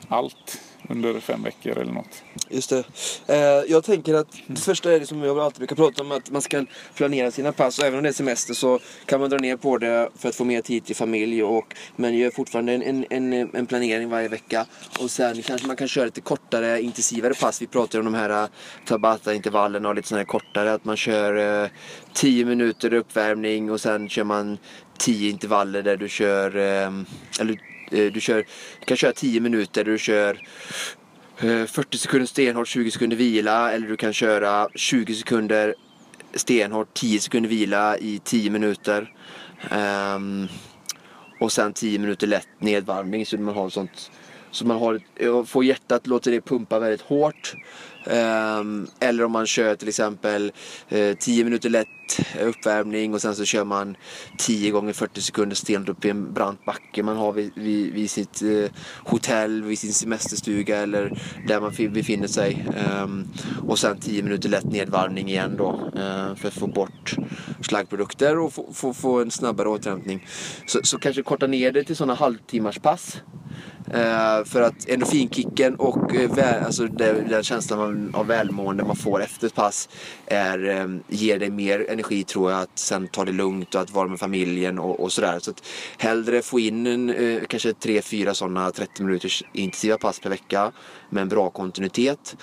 allt 0.07 0.61
under 0.89 1.19
fem 1.19 1.43
veckor 1.43 1.77
eller 1.77 1.93
något. 1.93 2.23
Just 2.49 2.69
det. 2.69 2.83
Eh, 3.27 3.71
jag 3.71 3.83
tänker 3.83 4.13
att 4.13 4.27
det 4.47 4.61
första 4.61 4.93
är 4.93 4.99
det 4.99 5.05
som 5.05 5.23
jag 5.23 5.39
alltid 5.39 5.57
brukar 5.57 5.75
prata 5.75 6.03
om 6.03 6.11
att 6.11 6.31
man 6.31 6.41
ska 6.41 6.65
planera 6.95 7.31
sina 7.31 7.51
pass 7.51 7.79
och 7.79 7.85
även 7.85 7.97
om 7.97 8.03
det 8.03 8.09
är 8.09 8.13
semester 8.13 8.53
så 8.53 8.79
kan 9.05 9.19
man 9.19 9.29
dra 9.29 9.37
ner 9.37 9.57
på 9.57 9.77
det 9.77 10.09
för 10.17 10.29
att 10.29 10.35
få 10.35 10.43
mer 10.43 10.61
tid 10.61 10.85
till 10.85 10.95
familj 10.95 11.43
och 11.43 11.75
men 11.95 12.17
gör 12.17 12.31
fortfarande 12.31 12.73
en, 12.73 13.05
en, 13.09 13.33
en 13.33 13.65
planering 13.65 14.09
varje 14.09 14.27
vecka 14.27 14.65
och 14.99 15.11
sen 15.11 15.41
kanske 15.41 15.67
man 15.67 15.75
kan 15.75 15.87
köra 15.87 16.05
lite 16.05 16.21
kortare 16.21 16.81
intensivare 16.81 17.33
pass. 17.33 17.61
Vi 17.61 17.67
pratar 17.67 17.99
om 17.99 18.05
de 18.05 18.13
här 18.13 18.43
eh, 18.43 18.49
Tabata-intervallerna 18.85 19.89
och 19.89 19.95
lite 19.95 20.07
sådana 20.07 20.19
här 20.19 20.25
kortare 20.25 20.73
att 20.73 20.85
man 20.85 20.97
kör 20.97 21.63
eh, 21.63 21.69
10 22.13 22.45
minuter 22.45 22.93
uppvärmning 22.93 23.71
och 23.71 23.81
sen 23.81 24.09
kör 24.09 24.23
man 24.23 24.57
10 24.97 25.29
intervaller 25.29 25.81
där 25.81 25.97
du 25.97 26.09
kör 26.09 26.57
eh, 26.57 26.91
eller 27.39 27.74
Eh, 27.91 28.11
du, 28.11 28.21
kör, 28.21 28.45
du 28.79 28.85
kan 28.85 28.97
köra 28.97 29.13
10 29.13 29.39
minuter 29.39 29.83
där 29.83 29.91
du 29.91 29.97
kör 29.97 30.41
eh, 31.39 31.65
40 31.65 31.97
sekunder 31.97 32.27
stenhårt, 32.27 32.67
20 32.67 32.91
sekunder 32.91 33.17
vila 33.17 33.71
eller 33.71 33.87
du 33.87 33.97
kan 33.97 34.13
köra 34.13 34.69
20 34.75 35.15
sekunder 35.15 35.75
stenhårt, 36.33 36.93
10 36.93 37.19
sekunder 37.19 37.49
vila 37.49 37.97
i 37.97 38.21
10 38.23 38.49
minuter. 38.49 39.11
Um, 39.71 40.47
och 41.39 41.51
sen 41.51 41.73
10 41.73 41.99
minuter 41.99 42.27
lätt 42.27 42.47
nedvarvning 42.59 43.25
så 43.25 43.37
man 43.37 43.55
har 43.55 43.69
sånt 43.69 44.11
så 44.55 44.65
man 44.65 44.77
har, 44.77 44.99
eh, 45.15 45.43
får 45.43 45.63
hjärtat, 45.63 46.07
låter 46.07 46.31
det 46.31 46.41
pumpa 46.41 46.79
väldigt 46.79 47.01
hårt. 47.01 47.55
Um, 48.07 48.87
eller 48.99 49.23
om 49.23 49.31
man 49.31 49.45
kör 49.45 49.75
till 49.75 49.87
exempel 49.87 50.51
eh, 50.89 50.99
uh, 50.99 51.15
10 51.15 51.43
minuter 51.43 51.69
lätt 51.69 51.87
uppvärmning 52.41 53.13
och 53.13 53.21
sen 53.21 53.35
så 53.35 53.45
kör 53.45 53.63
man 53.63 53.97
10 54.37 54.71
gånger 54.71 54.93
40 54.93 55.21
sekunder 55.21 55.55
stenhårt 55.55 55.89
upp 55.89 56.05
i 56.05 56.09
en 56.09 56.33
brant 56.33 56.65
backe 56.65 57.03
man 57.03 57.17
har 57.17 57.31
vid, 57.31 57.51
vid, 57.55 57.93
vid 57.93 58.09
sitt 58.09 58.41
uh, 58.43 58.69
hotell, 59.05 59.63
vid 59.63 59.79
sin 59.79 59.93
semesterstuga 59.93 60.77
eller 60.77 61.21
där 61.47 61.61
man 61.61 61.93
befinner 61.93 62.27
sig. 62.27 62.67
Um, 63.03 63.27
och 63.67 63.79
sen 63.79 63.99
10 63.99 64.23
minuter 64.23 64.49
lätt 64.49 64.71
nedvarvning 64.71 65.29
igen 65.29 65.55
då 65.57 65.91
uh, 65.95 66.35
för 66.35 66.47
att 66.47 66.53
få 66.53 66.67
bort 66.67 67.15
slaggprodukter 67.61 68.37
och 68.37 68.53
få, 68.53 68.73
få, 68.73 68.93
få 68.93 69.21
en 69.21 69.31
snabbare 69.31 69.69
återhämtning. 69.69 70.27
Så, 70.67 70.79
så 70.83 70.97
kanske 70.97 71.23
korta 71.23 71.47
ner 71.47 71.71
det 71.71 71.83
till 71.83 71.95
sådana 71.95 72.13
halvtimmars 72.13 72.79
pass 72.79 73.21
Eh, 73.93 74.43
för 74.45 74.61
att 74.61 74.89
endorfinkicken 74.89 75.75
och 75.75 76.15
eh, 76.15 76.31
väl, 76.35 76.63
alltså 76.63 76.87
det, 76.87 77.25
den 77.29 77.43
känslan 77.43 78.11
av 78.15 78.27
välmående 78.27 78.83
man 78.83 78.95
får 78.95 79.23
efter 79.23 79.47
ett 79.47 79.55
pass 79.55 79.89
är, 80.25 80.69
eh, 80.69 80.87
ger 81.07 81.39
dig 81.39 81.49
mer 81.49 81.89
energi 81.89 82.23
tror 82.23 82.51
jag 82.51 82.61
att 82.61 82.79
sen 82.79 83.07
ta 83.07 83.25
det 83.25 83.31
lugnt 83.31 83.75
och 83.75 83.81
att 83.81 83.91
vara 83.91 84.07
med 84.07 84.19
familjen 84.19 84.79
och, 84.79 84.99
och 84.99 85.11
sådär. 85.11 85.39
Så 85.39 85.51
att 85.51 85.63
hellre 85.97 86.41
få 86.41 86.59
in 86.59 86.87
en, 86.87 87.15
kanske 87.47 87.73
tre, 87.73 88.01
fyra 88.01 88.33
sådana 88.33 88.71
30 88.71 89.03
minuters 89.03 89.43
intensiva 89.53 89.97
pass 89.97 90.19
per 90.19 90.29
vecka 90.29 90.71
med 91.09 91.21
en 91.21 91.29
bra 91.29 91.49
kontinuitet 91.49 92.35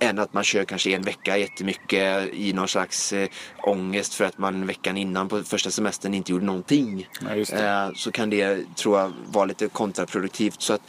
än 0.00 0.18
att 0.18 0.32
man 0.32 0.44
kör 0.44 0.64
kanske 0.64 0.90
en 0.90 1.02
vecka 1.02 1.36
jättemycket 1.36 2.34
i 2.34 2.52
någon 2.52 2.68
slags 2.68 3.12
eh, 3.12 3.28
ångest 3.62 4.14
för 4.14 4.24
att 4.24 4.38
man 4.38 4.66
veckan 4.66 4.96
innan 4.96 5.28
på 5.28 5.42
första 5.42 5.70
semestern 5.70 6.14
inte 6.14 6.32
gjorde 6.32 6.44
någonting. 6.44 7.08
Ja. 7.20 7.56
Eh, 7.56 7.92
så 7.94 8.12
kan 8.12 8.30
det, 8.30 8.76
tror 8.76 8.98
jag, 8.98 9.12
vara 9.26 9.44
lite 9.44 9.68
kontraproduktivt. 9.68 10.62
Så 10.62 10.72
att 10.72 10.82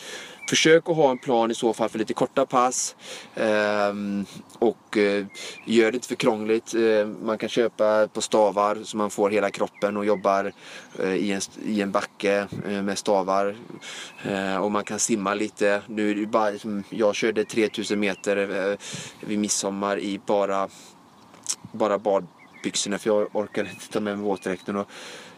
Försök 0.50 0.90
att 0.90 0.96
ha 0.96 1.12
en 1.12 1.18
plan 1.18 1.52
i 1.52 1.56
så 1.56 1.74
fall 1.74 1.90
för 1.90 2.00
lite 2.00 2.14
korta 2.14 2.46
pass. 2.46 2.96
Ehm, 3.36 4.26
och 4.60 4.98
eh, 4.98 5.26
gör 5.66 5.92
det 5.92 5.96
inte 5.96 6.08
för 6.08 6.16
krångligt. 6.16 6.74
Eh, 6.74 7.06
man 7.06 7.38
kan 7.38 7.50
köpa 7.50 8.08
på 8.08 8.22
stavar 8.22 8.78
så 8.84 8.98
man 8.98 9.10
får 9.10 9.30
hela 9.30 9.50
kroppen 9.50 9.98
och 9.98 10.06
jobbar 10.06 10.52
eh, 11.00 11.14
i, 11.14 11.32
en, 11.32 11.42
i 11.66 11.82
en 11.82 11.92
backe 11.92 12.48
eh, 12.68 12.82
med 12.82 12.98
stavar. 12.98 13.56
Eh, 14.24 14.56
och 14.56 14.72
man 14.72 14.84
kan 14.84 15.00
simma 15.00 15.34
lite. 15.34 15.82
Nu 15.88 16.12
är 16.12 16.16
det 16.16 16.26
bara, 16.26 16.50
liksom, 16.50 16.84
jag 16.90 17.16
körde 17.16 17.46
3000 17.46 18.00
meter 18.00 18.70
eh, 18.72 18.78
vid 19.28 19.40
midsommar 19.40 20.00
i 20.00 20.20
bara, 20.26 20.70
bara 21.72 22.00
badbyxorna 22.00 22.98
för 22.98 23.10
jag 23.10 23.36
orkade 23.36 23.70
inte 23.70 23.90
ta 23.90 24.00
med 24.00 24.18
mig 24.18 24.26
våtdräkten. 24.26 24.76
Och 24.76 24.88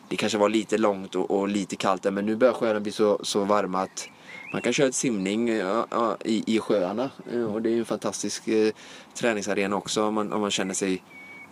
det 0.07 0.15
kanske 0.15 0.37
var 0.37 0.49
lite 0.49 0.77
långt 0.77 1.15
och, 1.15 1.31
och 1.31 1.47
lite 1.47 1.75
kallt 1.75 2.03
där 2.03 2.11
men 2.11 2.25
nu 2.25 2.35
börjar 2.35 2.53
sjöarna 2.53 2.79
bli 2.79 2.91
så, 2.91 3.19
så 3.23 3.43
varma 3.43 3.81
att 3.81 4.07
man 4.51 4.61
kan 4.61 4.73
köra 4.73 4.87
ett 4.87 4.95
simning 4.95 5.49
ja, 5.49 6.17
i, 6.25 6.55
i 6.55 6.59
sjöarna 6.59 7.09
Eh, 7.31 7.53
och 7.53 7.61
det 7.61 7.69
är 7.69 7.77
en 7.77 7.85
fantastisk 7.85 8.47
eh, 8.47 8.71
träningsarena 9.13 9.75
också 9.75 10.03
om 10.03 10.13
man, 10.13 10.33
om 10.33 10.41
man 10.41 10.51
känner 10.51 10.73
sig 10.73 11.03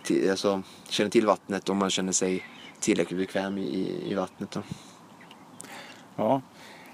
till, 0.02 0.30
alltså, 0.30 0.62
känner 0.88 1.10
till 1.10 1.26
vattnet 1.26 1.68
och 1.68 1.76
man 1.76 1.90
känner 1.90 2.12
sig 2.12 2.44
tillräckligt 2.80 3.18
bekväm 3.18 3.58
i, 3.58 4.02
i, 4.06 4.14
vattnet. 4.14 4.50
Då. 4.50 4.62
Ja. 6.16 6.42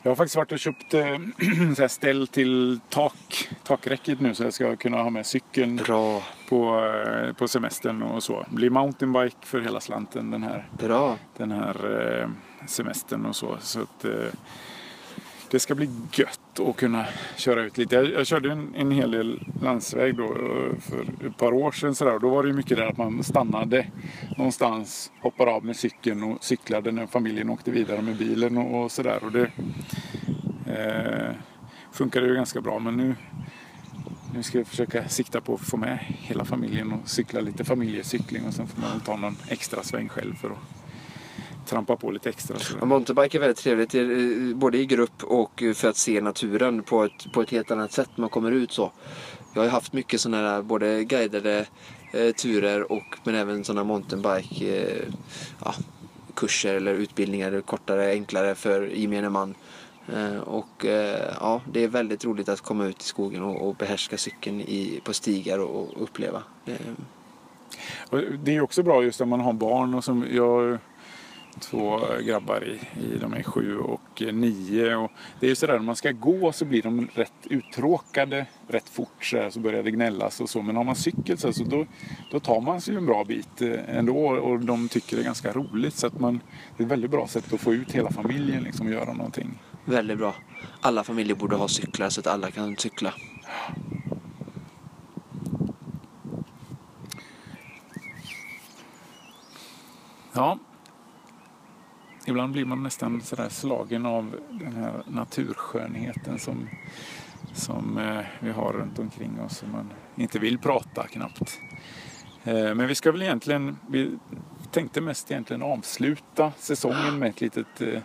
Jag 0.02 0.10
har 0.10 0.16
faktiskt 0.16 0.36
varit 0.36 0.52
och 0.52 0.58
köpt 0.58 0.94
eh, 0.94 1.00
här 1.78 1.88
ställ 1.88 2.26
till 2.26 2.80
tak, 2.88 3.48
takräcket 3.64 4.20
nu 4.20 4.34
så 4.34 4.42
jag 4.42 4.54
ska 4.54 4.76
kunna 4.76 5.02
ha 5.02 5.10
med 5.10 5.26
cykeln 5.26 5.76
Bra, 5.76 6.22
på, 6.48 6.84
eh, 6.84 7.32
på 7.32 7.48
semestern 7.48 8.02
och 8.02 8.22
så. 8.22 8.46
Blir 8.50 8.70
mountainbike 8.70 9.36
för 9.40 9.60
hela 9.60 9.80
slanten 9.80 10.30
den 10.30 10.42
här, 10.42 10.68
bra. 10.78 11.18
den 11.36 11.50
här 11.50 11.76
eh, 12.20 12.28
semestern 12.66 13.26
och 13.26 13.36
så. 13.36 13.56
så 13.60 13.80
att, 13.80 14.04
eh, 14.04 14.32
det 15.50 15.60
ska 15.60 15.74
bli 15.74 15.90
gött 16.12 16.60
att 16.60 16.76
kunna 16.76 17.06
köra 17.36 17.62
ut 17.62 17.78
lite. 17.78 17.94
Jag, 17.94 18.10
jag 18.10 18.26
körde 18.26 18.52
en, 18.52 18.74
en 18.74 18.90
hel 18.90 19.10
del 19.10 19.40
landsväg 19.62 20.16
då 20.16 20.24
eh, 20.24 20.78
för 20.80 21.26
ett 21.26 21.36
par 21.36 21.54
år 21.54 21.72
sedan 21.72 21.94
sådär. 21.94 22.18
Då 22.18 22.28
var 22.28 22.42
det 22.42 22.52
mycket 22.52 22.76
där 22.76 22.86
att 22.86 22.96
man 22.96 23.22
stannade 23.22 23.86
någonstans, 24.36 25.12
hoppade 25.20 25.50
av 25.50 25.64
med 25.64 25.76
cykeln 25.76 26.22
och 26.22 26.44
cyklade 26.44 26.92
när 26.92 27.06
familjen 27.06 27.50
åkte 27.50 27.70
vidare 27.70 28.02
med 28.02 28.16
bilen 28.16 28.58
och, 28.58 28.84
och 28.84 28.92
sådär. 28.92 29.24
Och 29.24 29.32
det 29.32 29.50
eh, 30.66 31.34
funkade 31.92 32.26
ju 32.26 32.34
ganska 32.34 32.60
bra 32.60 32.78
men 32.78 32.96
nu 32.96 33.14
nu 34.34 34.42
ska 34.42 34.58
jag 34.58 34.66
försöka 34.66 35.08
sikta 35.08 35.40
på 35.40 35.54
att 35.54 35.60
få 35.60 35.76
med 35.76 35.98
hela 36.08 36.44
familjen 36.44 36.92
och 36.92 37.08
cykla 37.08 37.40
lite 37.40 37.64
familjecykling 37.64 38.46
och 38.46 38.54
sen 38.54 38.66
får 38.66 38.80
man 38.80 39.00
ta 39.00 39.16
någon 39.16 39.36
extra 39.48 39.82
sväng 39.82 40.08
själv 40.08 40.34
för 40.34 40.50
att 40.50 40.85
trampa 41.66 41.96
på 41.96 42.10
lite 42.10 42.28
extra. 42.28 42.86
mountainbike 42.86 43.38
är 43.38 43.40
väldigt 43.40 43.58
trevligt 43.58 43.94
eh, 43.94 44.56
både 44.56 44.78
i 44.78 44.86
grupp 44.86 45.24
och 45.24 45.62
eh, 45.62 45.72
för 45.72 45.88
att 45.88 45.96
se 45.96 46.20
naturen 46.20 46.82
på 46.82 47.04
ett, 47.04 47.32
på 47.32 47.42
ett 47.42 47.50
helt 47.50 47.70
annat 47.70 47.92
sätt 47.92 48.10
när 48.14 48.20
man 48.20 48.30
kommer 48.30 48.52
ut 48.52 48.72
så. 48.72 48.92
Jag 49.54 49.62
har 49.62 49.68
haft 49.68 49.92
mycket 49.92 50.20
sådana 50.20 50.50
här 50.50 50.62
både 50.62 51.04
guidade 51.04 51.66
eh, 52.12 52.32
turer 52.32 52.92
och 52.92 53.18
men 53.24 53.34
även 53.34 53.64
sådana 53.64 53.84
mountainbike 53.84 54.86
eh, 54.86 55.12
ja, 55.64 55.74
kurser 56.34 56.74
eller 56.74 56.94
utbildningar, 56.94 57.60
kortare, 57.60 58.10
enklare 58.10 58.54
för 58.54 58.86
gemene 58.86 59.28
man. 59.28 59.54
Eh, 60.14 60.38
och 60.38 60.86
eh, 60.86 61.34
ja, 61.40 61.60
det 61.72 61.84
är 61.84 61.88
väldigt 61.88 62.24
roligt 62.24 62.48
att 62.48 62.60
komma 62.60 62.86
ut 62.86 63.02
i 63.02 63.04
skogen 63.04 63.42
och, 63.42 63.68
och 63.68 63.74
behärska 63.74 64.16
cykeln 64.18 64.60
i, 64.60 65.00
på 65.04 65.12
stigar 65.12 65.58
och, 65.58 65.80
och 65.80 66.02
uppleva. 66.02 66.42
Det 68.42 68.56
är 68.56 68.60
också 68.60 68.82
bra 68.82 69.02
just 69.02 69.20
om 69.20 69.28
man 69.28 69.40
har 69.40 69.52
barn 69.52 69.94
och 69.94 70.04
som 70.04 70.26
jag 70.30 70.78
två 71.60 72.00
grabbar 72.24 72.64
i, 72.64 72.80
i 73.04 73.18
de 73.18 73.32
är 73.34 73.42
sju 73.42 73.78
och 73.78 74.22
nio. 74.32 74.96
Och 74.96 75.10
det 75.40 75.46
är 75.46 75.50
ju 75.50 75.56
sådär 75.56 75.74
när 75.74 75.80
man 75.80 75.96
ska 75.96 76.12
gå 76.12 76.52
så 76.52 76.64
blir 76.64 76.82
de 76.82 77.08
rätt 77.14 77.32
uttråkade 77.44 78.46
rätt 78.68 78.88
fort 78.88 79.24
så, 79.24 79.36
här, 79.36 79.50
så 79.50 79.60
börjar 79.60 79.82
det 79.82 79.90
gnällas 79.90 80.40
och 80.40 80.48
så. 80.48 80.62
Men 80.62 80.76
har 80.76 80.84
man 80.84 80.96
cykel 80.96 81.38
så, 81.38 81.46
här, 81.46 81.52
så 81.52 81.64
då, 81.64 81.86
då 82.30 82.40
tar 82.40 82.60
man 82.60 82.80
sig 82.80 82.96
en 82.96 83.06
bra 83.06 83.24
bit 83.24 83.62
eh, 83.62 83.98
ändå 83.98 84.26
och 84.28 84.60
de 84.60 84.88
tycker 84.88 85.16
det 85.16 85.22
är 85.22 85.24
ganska 85.24 85.52
roligt. 85.52 85.94
Så 85.94 86.06
att 86.06 86.20
man, 86.20 86.40
det 86.76 86.82
är 86.82 86.86
ett 86.86 86.92
väldigt 86.92 87.10
bra 87.10 87.26
sätt 87.26 87.52
att 87.52 87.60
få 87.60 87.74
ut 87.74 87.92
hela 87.92 88.10
familjen 88.10 88.62
liksom 88.62 88.86
och 88.86 88.92
göra 88.92 89.12
någonting. 89.12 89.58
väldigt 89.84 90.18
bra. 90.18 90.34
Alla 90.80 91.04
familjer 91.04 91.36
borde 91.36 91.56
ha 91.56 91.68
cyklar 91.68 92.08
så 92.08 92.20
att 92.20 92.26
alla 92.26 92.50
kan 92.50 92.76
cykla. 92.76 93.14
Ja. 100.32 100.58
Ibland 102.26 102.52
blir 102.52 102.64
man 102.64 102.82
nästan 102.82 103.20
sådär 103.20 103.48
slagen 103.48 104.06
av 104.06 104.36
den 104.50 104.72
här 104.72 105.02
naturskönheten 105.06 106.38
som, 106.38 106.68
som 107.54 107.98
eh, 107.98 108.24
vi 108.40 108.50
har 108.50 108.72
runt 108.72 108.98
omkring 108.98 109.40
oss 109.40 109.62
och 109.62 109.68
man 109.68 109.92
inte 110.16 110.38
vill 110.38 110.58
prata 110.58 111.06
knappt. 111.06 111.60
Eh, 112.44 112.74
men 112.74 112.86
vi 112.86 112.94
ska 112.94 113.12
väl 113.12 113.22
egentligen, 113.22 113.78
vi 113.88 114.18
tänkte 114.70 115.00
mest 115.00 115.30
egentligen 115.30 115.62
avsluta 115.62 116.52
säsongen 116.56 117.18
med 117.18 117.28
ett 117.28 117.40
litet 117.40 117.80
eh, 117.80 118.02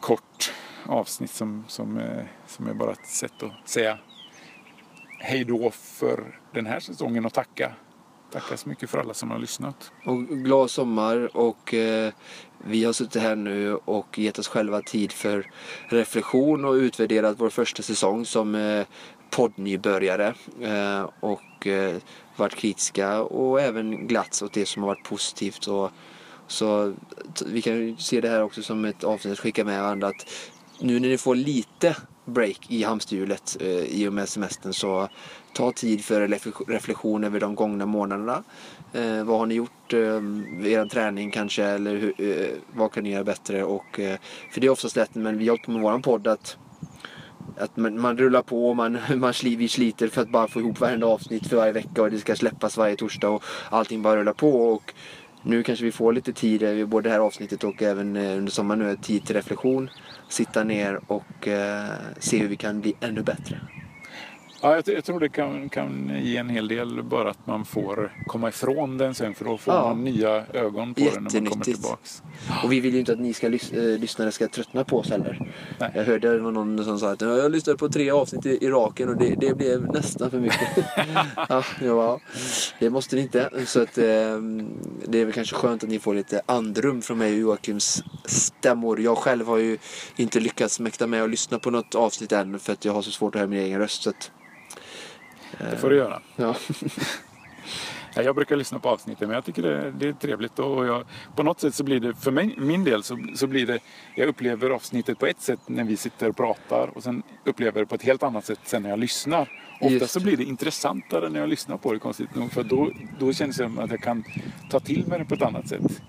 kort 0.00 0.52
avsnitt 0.86 1.30
som, 1.30 1.64
som, 1.68 1.98
eh, 1.98 2.24
som 2.46 2.66
är 2.66 2.74
bara 2.74 2.92
ett 2.92 3.06
sätt 3.06 3.42
att 3.42 3.68
säga 3.68 3.98
hej 5.18 5.44
då 5.44 5.70
för 5.70 6.40
den 6.52 6.66
här 6.66 6.80
säsongen 6.80 7.26
och 7.26 7.32
tacka. 7.32 7.72
Tacka 8.34 8.56
så 8.56 8.68
mycket 8.68 8.90
för 8.90 8.98
alla 8.98 9.14
som 9.14 9.30
har 9.30 9.38
lyssnat. 9.38 9.92
Och 10.04 10.28
glad 10.28 10.70
sommar 10.70 11.36
och 11.36 11.74
eh, 11.74 12.12
vi 12.64 12.84
har 12.84 12.92
suttit 12.92 13.22
här 13.22 13.36
nu 13.36 13.74
och 13.74 14.18
gett 14.18 14.38
oss 14.38 14.48
själva 14.48 14.82
tid 14.82 15.12
för 15.12 15.50
reflektion 15.88 16.64
och 16.64 16.72
utvärderat 16.72 17.36
vår 17.40 17.50
första 17.50 17.82
säsong 17.82 18.24
som 18.24 18.54
eh, 18.54 18.86
poddnybörjare 19.30 20.34
eh, 20.60 21.10
och 21.20 21.66
eh, 21.66 21.96
varit 22.36 22.54
kritiska 22.54 23.22
och 23.22 23.60
även 23.60 24.06
glatts 24.06 24.42
åt 24.42 24.52
det 24.52 24.66
som 24.66 24.82
har 24.82 24.88
varit 24.90 25.08
positivt. 25.08 25.66
Och, 25.66 25.90
så 26.46 26.94
vi 27.46 27.62
kan 27.62 27.72
ju 27.72 27.96
se 27.96 28.20
det 28.20 28.28
här 28.28 28.42
också 28.42 28.62
som 28.62 28.84
ett 28.84 29.04
avsnitt 29.04 29.32
att 29.32 29.40
skicka 29.40 29.64
med 29.64 29.82
varandra 29.82 30.08
att 30.08 30.26
nu 30.78 31.00
när 31.00 31.08
ni 31.08 31.18
får 31.18 31.34
lite 31.34 31.96
break 32.24 32.66
i 32.68 32.82
hamsterhjulet 32.82 33.56
eh, 33.60 33.68
i 33.68 34.08
och 34.08 34.12
med 34.12 34.28
semestern 34.28 34.72
så 34.72 35.08
ta 35.52 35.72
tid 35.72 36.04
för 36.04 36.28
reflektion 36.68 37.24
över 37.24 37.40
de 37.40 37.54
gångna 37.54 37.86
månaderna. 37.86 38.42
Eh, 38.92 39.24
vad 39.24 39.38
har 39.38 39.46
ni 39.46 39.54
gjort 39.54 39.92
eh, 39.92 40.00
er 40.72 40.88
träning 40.88 41.30
kanske 41.30 41.64
eller 41.64 41.96
hur, 41.96 42.14
eh, 42.18 42.48
vad 42.72 42.92
kan 42.92 43.04
ni 43.04 43.12
göra 43.12 43.24
bättre? 43.24 43.64
Och, 43.64 44.00
eh, 44.00 44.18
för 44.52 44.60
det 44.60 44.66
är 44.66 44.70
oftast 44.70 44.96
lätt, 44.96 45.14
men 45.14 45.38
vi 45.38 45.44
har 45.44 45.50
hållit 45.50 45.64
på 45.64 45.70
med 45.70 45.82
våran 45.82 46.02
podd 46.02 46.26
att 46.26 46.56
att 47.58 47.76
man, 47.76 48.00
man 48.00 48.18
rullar 48.18 48.42
på 48.42 48.68
och 48.68 48.76
man, 48.76 48.98
man 49.16 49.34
sli, 49.34 49.56
vi 49.56 49.68
sliter 49.68 50.08
för 50.08 50.22
att 50.22 50.30
bara 50.30 50.48
få 50.48 50.60
ihop 50.60 50.80
varenda 50.80 51.06
avsnitt 51.06 51.46
för 51.46 51.56
varje 51.56 51.72
vecka 51.72 52.02
och 52.02 52.10
det 52.10 52.18
ska 52.18 52.36
släppas 52.36 52.76
varje 52.76 52.96
torsdag 52.96 53.28
och 53.28 53.42
allting 53.70 54.02
bara 54.02 54.16
rullar 54.16 54.32
på. 54.32 54.72
Och 54.72 54.94
nu 55.42 55.62
kanske 55.62 55.84
vi 55.84 55.92
får 55.92 56.12
lite 56.12 56.32
tid, 56.32 56.62
eh, 56.62 56.86
både 56.86 57.08
det 57.08 57.12
här 57.12 57.20
avsnittet 57.20 57.64
och 57.64 57.82
även 57.82 58.16
eh, 58.16 58.38
under 58.38 58.52
sommaren 58.52 58.78
nu, 58.78 58.96
tid 58.96 59.26
till 59.26 59.36
reflektion. 59.36 59.90
Sitta 60.28 60.64
ner 60.64 61.00
och 61.06 61.48
eh, 61.48 61.92
se 62.18 62.38
hur 62.38 62.48
vi 62.48 62.56
kan 62.56 62.80
bli 62.80 62.94
ännu 63.00 63.22
bättre. 63.22 63.60
Ja, 64.64 64.74
jag, 64.74 64.88
jag 64.96 65.04
tror 65.04 65.20
det 65.20 65.28
kan, 65.28 65.68
kan 65.68 66.12
ge 66.22 66.36
en 66.36 66.48
hel 66.48 66.68
del 66.68 67.02
bara 67.02 67.30
att 67.30 67.46
man 67.46 67.64
får 67.64 68.12
komma 68.26 68.48
ifrån 68.48 68.98
den 68.98 69.14
sen 69.14 69.34
för 69.34 69.44
då 69.44 69.58
får 69.58 69.74
Ja. 69.74 69.88
man 69.88 70.04
nya 70.04 70.44
ögon 70.52 70.94
på 70.94 71.00
den 71.00 71.24
när 71.32 71.40
man 71.40 71.50
kommer 71.50 71.64
tillbaks. 71.64 72.22
Och 72.64 72.72
vi 72.72 72.80
vill 72.80 72.94
ju 72.94 73.00
inte 73.00 73.12
att 73.12 73.18
ni 73.20 73.34
ska 73.34 73.48
lys- 73.48 73.92
eh, 73.94 73.98
lyssnare 73.98 74.32
ska 74.32 74.48
tröttna 74.48 74.84
på 74.84 74.98
oss 74.98 75.10
heller. 75.10 75.52
Nej. 75.80 75.90
Jag 75.94 76.04
hörde 76.04 76.32
det 76.32 76.38
var 76.38 76.50
någon 76.52 76.84
som 76.84 76.98
sa 76.98 77.10
att 77.12 77.20
"Ja, 77.20 77.36
jag 77.36 77.52
lyssnade 77.52 77.78
på 77.78 77.88
tre 77.88 78.10
avsnitt 78.10 78.46
i, 78.46 78.64
i 78.64 78.68
raken 78.70 79.08
och 79.08 79.16
det, 79.16 79.34
det 79.40 79.54
blev 79.56 79.92
nästan 79.92 80.30
för 80.30 80.40
mycket. 80.40 80.68
ja, 81.48 81.62
ja, 81.80 82.20
det 82.78 82.90
måste 82.90 83.16
ni 83.16 83.22
inte. 83.22 83.50
Så 83.66 83.82
att, 83.82 83.98
eh, 83.98 84.04
det 85.06 85.18
är 85.18 85.24
väl 85.24 85.32
kanske 85.32 85.56
skönt 85.56 85.82
att 85.84 85.90
ni 85.90 85.98
får 85.98 86.14
lite 86.14 86.40
andrum 86.46 87.02
från 87.02 87.18
mig 87.18 87.32
och 87.32 87.38
Joakims 87.40 88.02
stämmor. 88.24 89.00
Jag 89.00 89.18
själv 89.18 89.46
har 89.46 89.58
ju 89.58 89.78
inte 90.16 90.40
lyckats 90.40 90.80
mäkta 90.80 91.06
med 91.06 91.22
att 91.22 91.30
lyssna 91.30 91.58
på 91.58 91.70
något 91.70 91.94
avsnitt 91.94 92.32
än 92.32 92.58
för 92.58 92.72
att 92.72 92.84
jag 92.84 92.92
har 92.92 93.02
så 93.02 93.10
svårt 93.10 93.34
att 93.34 93.38
höra 93.38 93.48
min 93.50 93.58
egen 93.58 93.78
röst. 93.80 94.02
Så 94.02 94.10
att, 94.10 94.30
Det 95.58 95.76
får 95.76 95.90
du 95.90 95.96
göra. 95.96 96.22
ja. 96.36 96.54
Ja, 98.14 98.22
jag 98.22 98.34
brukar 98.34 98.56
lyssna 98.56 98.78
på 98.78 98.88
avsnitten 98.88 99.28
men 99.28 99.34
jag 99.34 99.44
tycker 99.44 99.62
det, 99.62 99.90
det 99.90 100.08
är 100.08 100.12
trevligt 100.12 100.58
och 100.58 100.86
jag, 100.86 101.04
på 101.36 101.42
något 101.42 101.60
sätt 101.60 101.74
så 101.74 101.84
blir 101.84 102.00
det, 102.00 102.14
för 102.14 102.30
mig, 102.30 102.54
min 102.58 102.84
del 102.84 103.02
så, 103.02 103.18
så 103.34 103.46
blir 103.46 103.66
det, 103.66 103.78
jag 104.14 104.28
upplever 104.28 104.70
avsnittet 104.70 105.18
på 105.18 105.26
ett 105.26 105.40
sätt 105.40 105.60
när 105.66 105.84
vi 105.84 105.96
sitter 105.96 106.28
och 106.28 106.36
pratar 106.36 106.90
och 106.96 107.02
sen 107.02 107.22
upplever 107.44 107.80
det 107.80 107.86
på 107.86 107.94
ett 107.94 108.02
helt 108.02 108.22
annat 108.22 108.44
sätt 108.44 108.60
sen 108.64 108.82
när 108.82 108.90
jag 108.90 108.98
lyssnar. 108.98 109.48
Ofta 109.80 110.06
så 110.06 110.20
blir 110.20 110.36
det 110.36 110.44
intressantare 110.44 111.28
när 111.28 111.40
jag 111.40 111.48
lyssnar 111.48 111.76
på 111.76 111.92
det 111.92 111.98
konstigt 111.98 112.34
nog 112.34 112.52
för 112.52 112.64
då, 112.64 112.90
då 113.18 113.32
känns 113.32 113.56
det 113.56 113.64
som 113.64 113.78
att 113.78 113.90
jag 113.90 114.00
kan 114.00 114.24
ta 114.70 114.80
till 114.80 115.06
mig 115.06 115.18
det 115.18 115.24
på 115.24 115.34
ett 115.34 115.42
annat 115.42 115.68
sätt. 115.68 116.02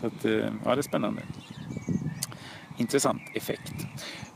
Så 0.00 0.06
att, 0.06 0.24
eh, 0.24 0.32
ja 0.64 0.74
det 0.74 0.80
är 0.80 0.82
spännande. 0.82 1.22
Intressant 2.76 3.22
effekt. 3.34 3.72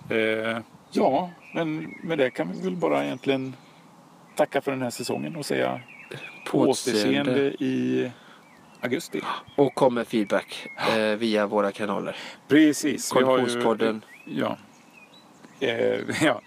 Eh, 0.08 0.58
ja, 0.90 1.30
men 1.54 1.94
med 2.02 2.18
det 2.18 2.30
kan 2.30 2.52
vi 2.52 2.60
väl 2.60 2.76
bara 2.76 3.04
egentligen 3.04 3.56
tacka 4.36 4.60
för 4.60 4.70
den 4.70 4.82
här 4.82 4.90
säsongen 4.90 5.36
och 5.36 5.46
säga 5.46 5.80
på 6.50 6.58
återseende 6.60 7.40
i 7.64 8.10
augusti. 8.80 9.20
Och 9.56 9.74
kom 9.74 9.94
med 9.94 10.06
feedback 10.06 10.66
eh, 10.96 11.16
via 11.16 11.46
våra 11.46 11.72
kanaler. 11.72 12.16
Precis. 12.48 13.12
har 13.12 13.20
ju- 13.20 13.26
Konditionspodden. 13.26 14.04
Ja. 14.24 14.56
Eh, 15.60 16.00
ja. 16.24 16.40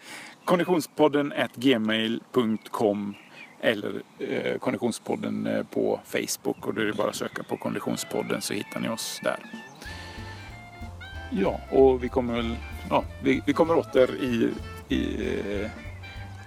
Konditionspodden 0.46 1.34
gmail.com 1.56 3.16
eller 3.62 4.02
eh, 4.20 4.58
Konditionspodden 4.58 5.48
eh, 5.48 5.64
på 5.64 6.00
Facebook 6.06 6.68
och 6.68 6.74
då 6.74 6.82
är 6.82 6.86
det 6.86 6.94
bara 6.94 7.10
att 7.10 7.16
söka 7.16 7.44
på 7.44 7.58
Konditionspodden 7.58 8.42
så 8.42 8.54
hittar 8.54 8.80
ni 8.80 8.90
oss 8.90 9.20
där. 9.24 9.40
Ja, 11.32 11.60
och 11.72 12.04
vi 12.04 12.10
kommer 12.10 12.36
väl, 12.36 12.56
ja, 12.90 13.04
vi, 13.24 13.42
vi 13.46 13.54
kommer 13.54 13.78
åter 13.78 14.16
i, 14.16 14.50
i 14.96 15.30
eh, 15.62 15.70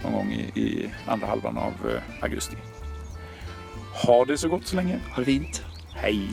någon 0.03 0.13
gång 0.13 0.33
i, 0.33 0.61
i 0.61 0.91
andra 1.07 1.27
halvan 1.27 1.59
av 1.59 1.73
eh, 1.91 2.03
augusti. 2.23 2.57
Ha 4.05 4.25
det 4.25 4.39
så 4.39 4.49
gott 4.49 4.67
så 4.67 4.77
länge. 4.77 5.01
Ha 5.11 5.19
det 5.19 5.25
fint. 5.25 5.63
Hej! 5.95 6.29